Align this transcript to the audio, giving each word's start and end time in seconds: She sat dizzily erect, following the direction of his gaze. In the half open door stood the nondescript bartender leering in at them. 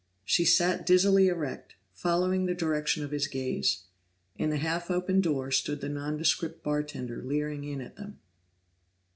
She 0.25 0.45
sat 0.45 0.83
dizzily 0.87 1.27
erect, 1.27 1.75
following 1.93 2.47
the 2.47 2.55
direction 2.55 3.03
of 3.03 3.11
his 3.11 3.27
gaze. 3.27 3.83
In 4.35 4.49
the 4.49 4.57
half 4.57 4.89
open 4.89 5.21
door 5.21 5.51
stood 5.51 5.79
the 5.79 5.89
nondescript 5.89 6.63
bartender 6.63 7.21
leering 7.21 7.63
in 7.63 7.81
at 7.81 7.97
them. 7.97 8.17